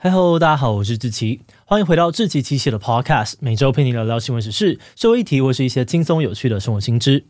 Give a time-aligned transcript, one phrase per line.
[0.00, 7.24] 嗨喽，大家好，我是志奇，欢迎回到志奇七七的 Podcast，每周陪你聊聊新闻时事、社会议题或是一些轻松有趣的生活新知。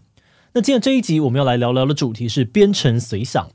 [0.53, 3.49] 那今天这一集我们要来聊聊的主题是编程随想。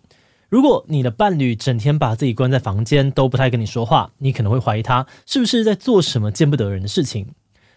[0.50, 7.28] 如果你的伴侣整天把自己关在房间，都不太跟你说话，你可能会怀疑他是不是在做什么见不得人的事情。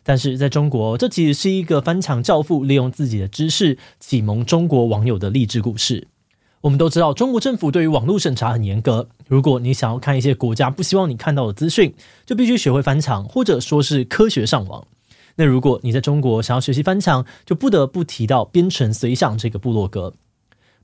[0.02, 6.08] 但是在中国，这其实是一个翻墙教父利用自己的知识启蒙中国网友的励志故事。
[6.62, 9.08] 我们都知道，中国政府对于网络审查很严格。
[9.28, 11.94] 如果你想要看一些国家不希望你看到的资讯，
[12.24, 14.84] 就必须学会翻墙，或者说是科学上网。
[15.36, 20.14] 那如果你在中国想要学习翻墙，就不得不提到编程随想这个部落格。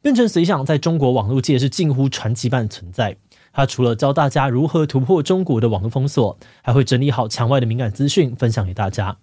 [0.02, 3.16] 编程随想在中国网络界是近乎传奇般的存在。
[3.52, 9.16] 它除了教大家如何突破中国的网络封锁，还会整理好墙外的敏感资讯分享给大家。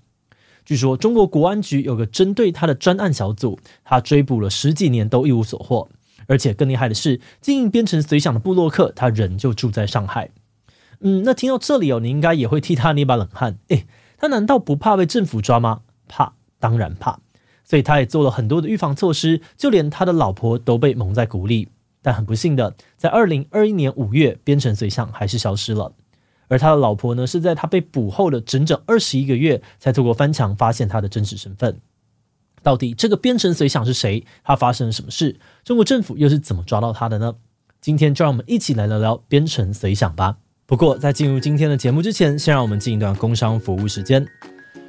[0.65, 5.89] 据说中国国安局有个针对他的专案小组，他追捕了十几年都一无所获。
[6.29, 10.29] 而且更厉害的是，经营编程随想的布洛克，他人就住在上海。
[11.01, 13.57] 嗯，那听到这里哦，你应该也会替他捏把冷汗。
[13.69, 15.81] 诶，他难道不怕被政府抓吗？
[16.07, 17.19] 怕，当然怕。
[17.63, 21.69] 所以他也做了很多的预防措施，就连他的老婆都被蒙在鼓里。
[22.01, 25.93] 但很不幸的，在二零二一年五月，编程随想还是消失了。
[26.47, 31.79] 而他的老婆呢，是在他被捕后的整整二十一个月，才透过翻墙发现他的真实身份。
[32.61, 34.25] 到底这个编程随想是谁？
[34.43, 35.39] 他发生了什么事？
[35.63, 37.35] 中国政府又是怎么抓到他的呢？
[37.81, 40.37] 今天就让我们一起来聊聊编程随想吧。
[40.65, 44.27] 不过在进入今天的节目之前，先让我们进一段工商服务时间。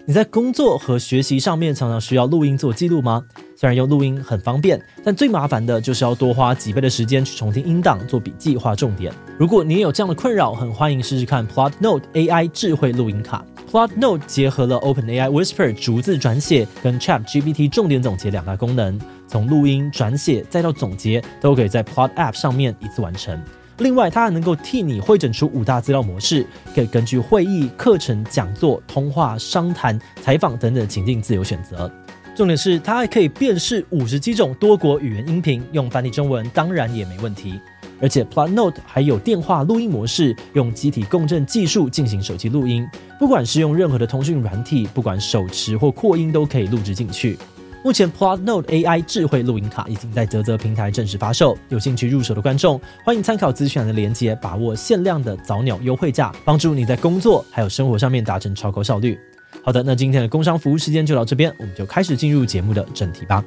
[0.06, 3.22] 你在工作和学习上面常常需要录音做记录吗？
[3.56, 9.12] 虽然用录音很方便，但最麻烦的就是要多花几倍的时间去重听音档、做笔记、画重点。
[9.38, 13.44] 如果你也有这样的困扰，很欢迎试试看 Plot Note AI 智慧录音卡。
[13.70, 23.40] Plot Note 结合了 OpenAI Whisper 逐字转写跟 ChatGPT 重点总结两大功能，从录音、转写再到总结，都可以在 Plot App 上面一次完成。
[23.78, 31.88] 另外，它还能够替你汇整出五大资料模式，可以根据会议、课程、讲座、通话、商谈、采访等等情境自由选择。
[32.34, 37.60] 重点是，它还可以辨识五十几种多国语言音频，用繁体中文当然也没问题。
[38.00, 42.86] 而且 Plot Note 还有电话录音模式，用机体共振技术进行手机录音，
[43.18, 47.38] 不管是用任何的通讯软体，不管手持或扩音都可以录制进去。
[47.82, 59.18] 目前 Plot Note AI 智慧录音卡已经在泽泽平台正式发售，有兴趣入手的观众欢迎参考资讯栏的链接，把握限量的早鸟优惠价，帮助你在工作还有生活上面达成超高效率。
[59.64, 63.42] 好的，那今天的工商服务时间就到这边，我们就开始进入节目的正题吧。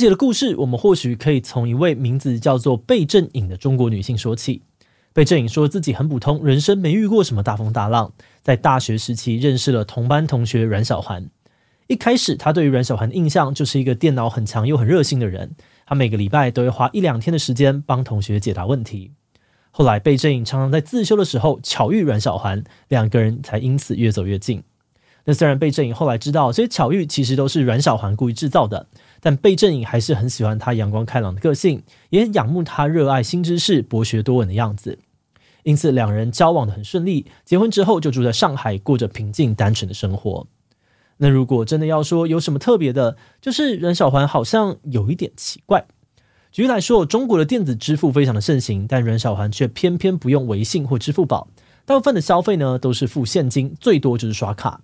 [0.00, 4.62] 节的故事，我们或许可以从一位名字叫做贝正颖的中国女性说起。
[5.12, 8.12] 贝正颖说自己很普通，人生没遇过什么大风大浪。
[8.42, 11.28] 在大学时期认识了同班同学阮小环。
[11.88, 15.54] 一开始，他对于阮小环的印象就是一个电脑很强又很热心的人。
[15.86, 19.10] 他每个礼拜都会花一两天的时间帮同学解答问题。
[19.72, 24.62] 后来，贝正颖常常在自修的时候巧遇阮小环，两个人才因此越走越近。
[25.24, 28.86] 那虽然贝正颖后来知道这些巧遇其实都是阮小环故意制造的。
[29.22, 34.98] 但贝正颖还是很喜欢他阳光开朗的个性，也仰慕他热爱新知识、博学多闻的样子，
[35.62, 37.26] 因此两人交往得很顺利。
[37.44, 40.46] 结婚之后就住在上海，过着平静单纯的生活。
[41.18, 45.84] 那如果真的要说有什么特别的，就是阮小环好像有一点奇怪。
[46.50, 51.48] 举例来说，中国的电子支付非常的盛行，但阮小环却偏偏不用微信或支付宝，
[51.84, 54.80] 大部分的消费呢都是付现金，最多就是刷卡。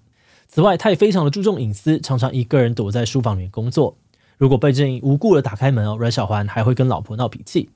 [0.49, 3.97] 此外，他也非常的注重隐私，常常一个人躲在书房里面工作。
[4.39, 7.71] 如果贝正颖无故的打开门哦，阮小环还会跟老婆闹脾气。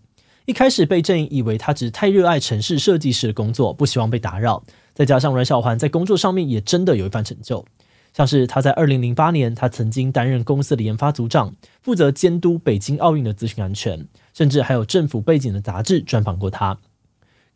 [0.47, 4.63] 一开始贝正颖以为他只是太热爱城市设计师的工作，不希望被打扰。
[4.95, 7.65] 再加上阮小环在工作上面也真的有一番成就，
[8.13, 16.79] 像是他在二零零八年，他曾经担任公司的研发组长，负责监督北京奥运的资讯安全，甚至还有政府背景的杂志专访过他。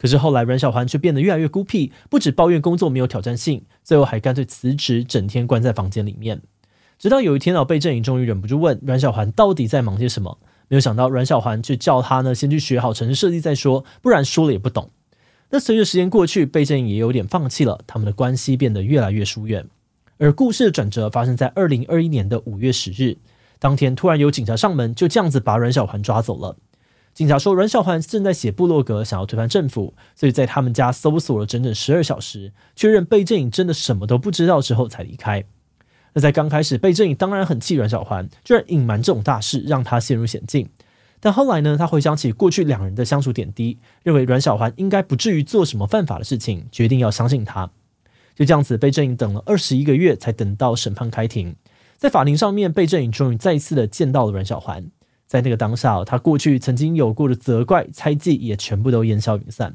[0.05, 6.43] 可是后来阮小环却变得越来越孤僻，不止抱怨工作没有挑战性，最后还干脆辞职，整天关在房间里面。
[6.99, 10.37] 直到有一天哦，贝正颖终于忍不住问阮小环到底在忙些什么，
[10.69, 14.91] 没有想到阮小环却叫他呢先去学好城市设计再说，不然说了也不懂。
[15.49, 19.67] 那随着时间过去，贝正颖也有点放弃了，他们的关系变得越来越疏远。
[20.19, 23.17] 而故事的转折发生在二零二一年的五月十日，
[23.59, 26.59] 当天突然有警察上门，就这样子把阮小环抓走了。
[27.15, 35.45] 警察说阮小环正在写部落格，想要推翻政府，所以在他们家搜索了整整十二小时，确认贝正颖真的什么都不知道之后才离开。
[36.15, 40.69] 那在刚开始，贝正颖当然很气阮小环，居然隐瞒这种大事，让他陷入险境。
[41.21, 47.71] 但后来呢，他回想起过去两人的相处点滴，认为阮小环应该不至于做什么犯法的事情，决定要相信他。
[48.35, 51.55] 就这样子，贝正颖等了二十一个月，才等到审判开庭。
[51.97, 54.85] 在法庭上面，贝正颖终于再次的见到了阮小环。
[55.35, 59.75] 在那个当下，他过去曾经有过的责怪、猜忌也全部都烟消云散。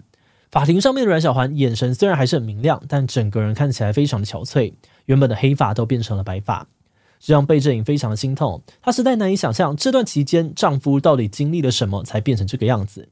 [0.50, 4.71] 法庭上面的阮小环眼神虽然还是很明亮，但整个人看起来非常的憔悴，
[5.07, 6.65] 原本的黑发都变成了白发，
[7.19, 8.61] 这让贝正颖非常的心痛。
[8.81, 13.09] 她实在难以想象这段期间丈夫到底经历了什么，才变成这个样子。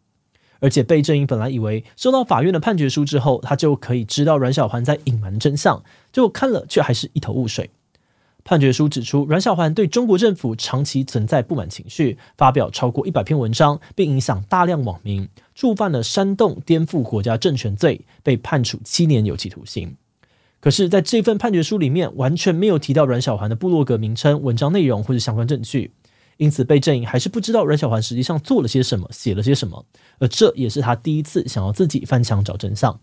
[0.61, 5.83] 而且贝正颖本来以为收到法院的判决书之后，她就可以知道阮小环在隐瞒真相，
[6.13, 7.69] 结果看了却还是一头雾水。
[8.47, 19.97] 判决书指出，阮小环对中国政府长期存在不满情绪，发表超过一百篇文章，并影响大量网民，触犯了煽动颠覆国家政权罪，被判处七年有期徒刑。
[20.61, 25.91] 可是，在这份判决书里面，完全没有提到阮小环的部落格名称、文章内容或者相关证据，
[26.37, 29.85] 因此贝正颖还是不知道阮小环实际上做了些什么，写了些什么，
[30.19, 32.97] 而这也是他第一次想要自己翻墙找真相。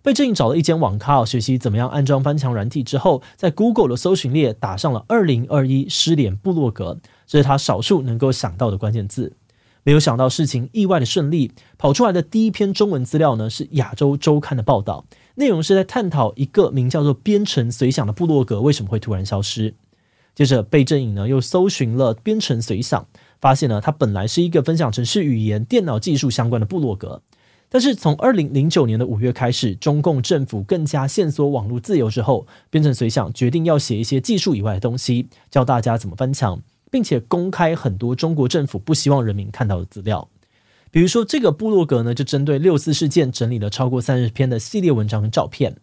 [0.00, 9.34] 贝正颖找了一间网咖学习怎么样安装翻墙软体之后，在 Google 的搜寻列打上了“二零二一失联部落格”，这是他少数能够想到的关键字。
[9.82, 15.04] 没有想到事情意外的顺利，跑出来的第一篇中文资料呢是《亚洲周刊》的报道，
[15.34, 19.74] 内容是在探讨一个名叫做“编程随想”的部落格为什么会突然消失。
[20.34, 23.06] 接着，贝正颖呢又搜寻了“编程随想”，
[23.40, 27.22] 发现呢它本来是一个分享程式语言、电脑技术相关的部落格。
[27.70, 40.28] 但是从二零零九年的五月开始，中共政府更加限缩网络自由之后，编程随想决定要写一些技术以外的东西，教大家怎么翻墙，并且公开很多中国政府不希望人民看到的资料。
[40.90, 45.76] 比如说，这个部落格呢，就针对六四事件整理了超过三十篇的系列文章跟照片。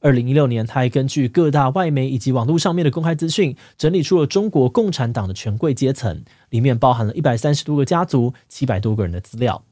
[0.00, 9.62] 二零一六年，他还根据各大外媒以及网络上面的公开资讯，整理出了中国共产党的权贵阶层，里面包含了一百三十多个家族、七百多个人的资料。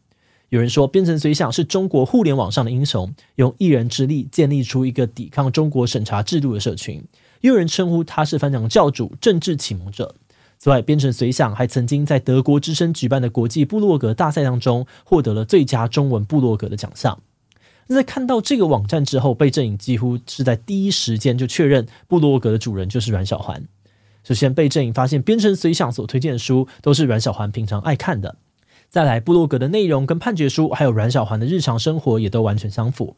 [0.51, 7.03] 有人说，编程随想是中国互联网上的英雄，用一人之力建立出一个抵抗中国审查制度的社群。
[7.41, 10.15] 也有人称呼他是翻墙教主、政治启蒙者。
[10.59, 17.21] 此外，编程随想还曾经在德国之声举办的国际部落格大赛当中，获得了最佳中文部落格的奖项。
[17.89, 23.63] 那在看到这个网站之后，贝正颖几乎是在第一时间就确认部落格的主人就是阮小环。
[24.25, 28.37] 首先，贝正颖发现编程随想所推荐的书都是阮小环平常爱看的。
[28.89, 33.17] 再来，部落格的内容跟判决书，还有阮小环的日常生活也都完全相符。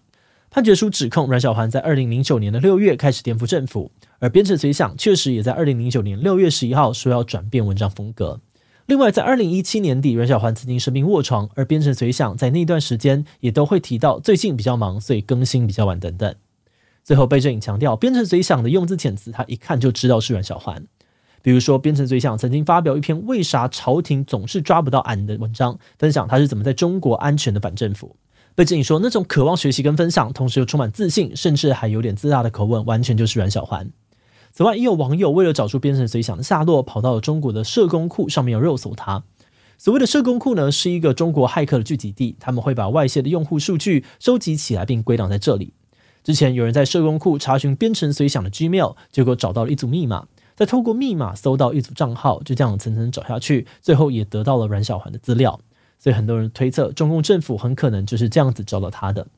[0.51, 8.41] 判决书指控阮小环在二零零九年的六月开始颠覆政府，而编程随想确实也在二零零九年六月十一号说要转变文章风格。
[8.87, 16.35] 另外，在二零一七年底，阮小环曾经生病卧床，而编程随想在那段时间也都会提到最近比较忙，所以更新比较晚等等。
[17.05, 20.87] 最后，贝正颖强调，编程随想的用字遣词，他一看就知道是阮小环。
[21.43, 28.17] 比如说，编程随想曾经发表一篇“为啥朝廷总是抓不到俺”的文章，分享他是怎么在中国安全的反政府。
[28.55, 33.89] 背景说，那种渴望学习跟分享，同时又充满自信，甚至还有点自大的口吻，完全就是阮小环。
[34.53, 39.23] 此外，也有网友为了找出编程随想的下落，跑到了中国的社工库上面要肉搜他。
[39.77, 45.73] 所谓的社工库呢，是一个中国骇客的聚集地，他们会把外泄的用户数据收集起来，并归档在这里。
[46.25, 50.27] 之前有人在社工库查询编程随想的 Gmail，结果找到了一组密码。
[50.59, 55.61] 再透过密码搜到一组账号，就这样层层找下去，最后也得到了阮小环的资料。
[56.01, 59.29] 所以很多人推测，中共政府很可能就是这样子找到他的。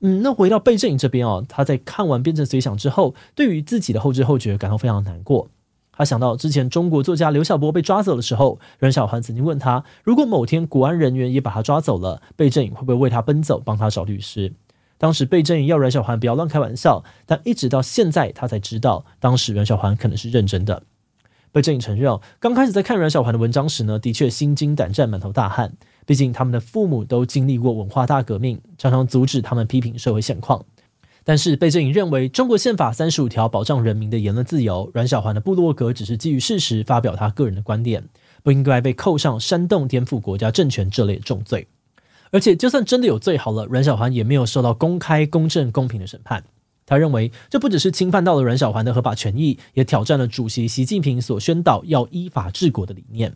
[0.00, 5.50] 嗯，那回到贝正颖这边哦，他在看完辩证随想之后，对于自己的后知后觉感到非常难过。
[5.92, 14.54] 他想到之前中国作家刘晓波被抓走的时候，阮小环曾经问他，如果某天国安人员也把他抓走了，贝正颖会不会为他奔走，帮他找律师？
[14.98, 20.82] 当时贝正颖要阮小环不要乱开玩笑，但一直到现在他才知道，当时阮小环可能是认真的。
[21.50, 25.72] 贝正颖承认，刚开始在看阮小环的文章时呢，的确心惊胆战、满头大汗。
[26.04, 30.64] 毕竟他们的父母都经历过文化大革命，常常阻止他们批评社会现况。
[31.22, 38.04] 但是贝正颖认为，中国宪法三十五条保障人民的言论自由，阮小环的部落格只是基于事实发表他个人的观点，
[38.42, 41.68] 不应该被扣上煽动颠覆国家政权这类重罪。
[42.30, 46.44] 而且，就算真的有罪好了，阮小环也没有受到公开、公正、公平的审判。
[46.84, 53.34] 他认为，这不只是侵犯到了阮小环的合法权益，也挑战了主席习近平所宣导要依法治国的理念。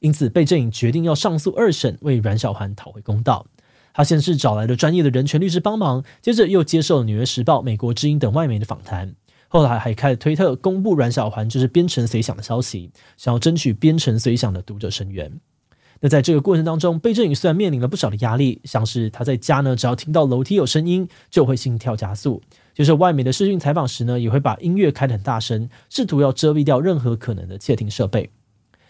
[0.00, 3.46] 因此，贝正颖决定要上诉二审，为阮小环讨回公道。
[3.92, 9.14] 他先是找来了专业的人权律师帮忙，接着又接受了《纽约时报》、《美国之音》等外媒的访谈，
[9.48, 15.40] 后来还开了推特公布阮小环就是编程随想的消息，想要争取编程随想的读者声援。
[16.00, 22.40] 那在这个过程当中，贝正宇虽然面临了不少的压力，像是他在家呢，只要听到楼梯有声音，就会心跳加速；
[22.74, 28.30] 就是外媒的视讯采访时呢，也会把音乐开得很大声，试图要遮蔽掉任何可能的窃听设备。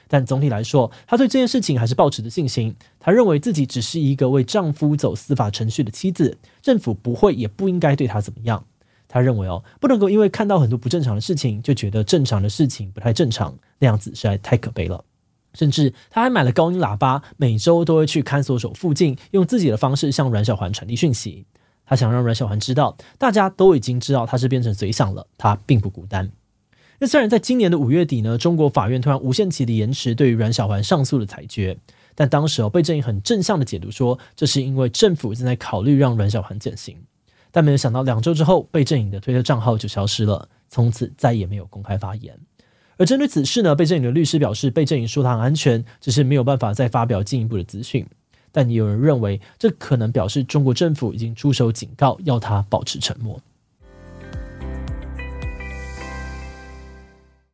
[0.06, 2.74] 但总体来说，他对这件事情还是抱持着信心。
[2.98, 8.64] 他认为自己只是一个为丈夫走司法程序的妻子，政府不会也不应该对他怎么样。
[9.08, 15.04] 他认为哦，不能够因为看到很多不正常的事情，就觉得正常的事情不太正常，那样子实在太可悲了。
[15.54, 21.46] 甚至他还买了高音喇叭，每周都会去看守所附近，用自己的方式向阮小环传递讯息。
[21.84, 26.30] 他想让阮小环知道，大家都已经知道他是变成嘴想了，他并不孤单。
[27.00, 31.76] 那虽然在今年的五月底呢，中国法院突然无限期的延迟对于阮小环上诉的裁决，
[32.14, 36.96] 但当时哦，贝正颖很正向的解读说，这是因为政府正在考虑让阮小环减刑。
[37.50, 42.38] 但没有想到，两周之后，贝正颖的推特账号就消失了，从此再也没有公开发言。
[43.00, 48.06] 而针对此事呢，贝正颖的律师表示，贝正颖说他很安全，只是没有办法再发表进一步的资讯。
[48.52, 53.40] 但也有人认为，这可能表示中国政府已经出手警告，要他保持沉默。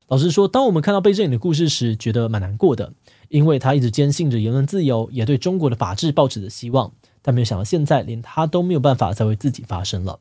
[0.08, 2.92] 老实说，当我们看到贝正颖的故事时，觉得蛮难过的，
[3.28, 6.90] 因为他一直坚信着言论自由，也对中国的法治抱持着希望。
[7.22, 10.18] 但没有想到，现在连他都没有办法再为自己发声了。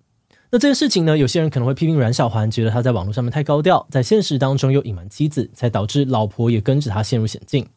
[0.56, 1.18] 那这件事情呢？
[1.18, 7.68] 有些人可能会批评阮小环，觉得他在网络上面太高调，在现实当中又隐瞒妻子，才导致老婆也跟着他陷入险境。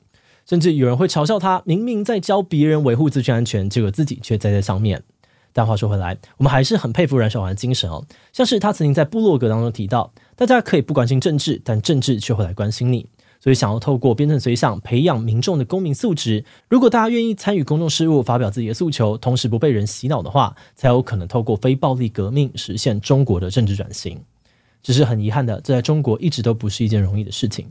[0.47, 5.03] 甚至有人会嘲笑他，明明在教别人维护资讯安全，结果自己却栽在上面。
[5.53, 8.05] 但话说回来，我们还是很佩服阮小环的精神哦。
[8.33, 13.05] 像是他曾经在部落格当中提到，大家可以不关心政治，但政治却会来关心你。
[13.41, 16.45] 所以，想要透过编程随想培养民众的公民素质。
[16.69, 24.21] 如果大家愿意参与公众事务，发表自己的诉求，同时不被人洗脑的话，才有可能透过非暴力革命实现中国的政治转型。
[24.83, 27.71] 只是很遗憾的，这在中国一直都不是一件容易的事情。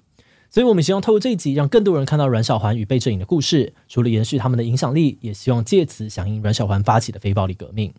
[0.50, 7.94] 所以我们希望透过这一集，让更多人看到阮小环与贝正颖的故事，除了延续他们的影响力，也希望借此响应阮小环发起的非暴力革命。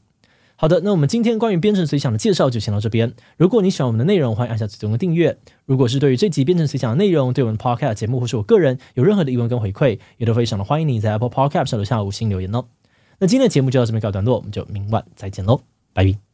[0.61, 3.15] 好的，那我们今天关于编程随想的介绍就先到这边。
[3.37, 5.39] 如果你喜欢我们的内容，欢迎按下最终的订阅。
[5.67, 12.65] 如果是对于这集编程随想的内容，对我们的 Podcast 节目或是我个人有任何的疑问跟回馈，也都非常的欢迎你在 Apple Podcast 上留下五星留言哦。
[13.21, 15.61] 那今天的节目就到这边告一段落，我们就明晚再见喽，
[15.93, 16.28] 拜拜。